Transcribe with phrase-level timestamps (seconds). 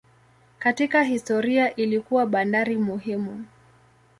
[0.59, 3.45] Katika historia ilikuwa bandari muhimu.